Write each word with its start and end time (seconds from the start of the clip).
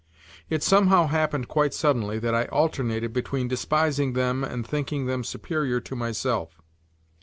It 0.49 0.63
somehow 0.63 1.05
happened 1.05 1.47
quite 1.47 1.75
suddenly 1.75 2.17
that 2.17 2.33
I 2.33 2.45
alternated 2.45 3.13
between 3.13 3.47
despising 3.47 4.13
them 4.13 4.43
and 4.43 4.65
thinking 4.65 5.05
them 5.05 5.23
superior 5.23 5.79
to 5.81 5.95
myself. 5.95 6.59